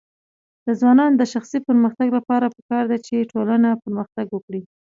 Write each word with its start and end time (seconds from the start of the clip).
د 0.65 0.67
ځوانانو 0.79 1.15
د 1.19 1.23
شخصي 1.33 1.59
پرمختګ 1.67 2.07
لپاره 2.17 2.53
پکار 2.55 2.83
ده 2.91 2.97
چې 3.07 3.27
ټولنه 3.31 3.69
پرمختګ 3.83 4.25
ورکړي. 4.31 4.61